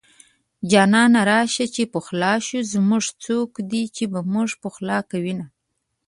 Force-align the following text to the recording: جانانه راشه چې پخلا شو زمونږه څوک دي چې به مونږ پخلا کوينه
جانانه 0.71 1.21
راشه 1.31 1.65
چې 1.75 1.83
پخلا 1.93 2.33
شو 2.45 2.59
زمونږه 2.71 3.11
څوک 3.23 3.51
دي 3.71 3.83
چې 3.95 4.03
به 4.11 4.19
مونږ 4.33 4.49
پخلا 4.63 4.99
کوينه 5.11 5.45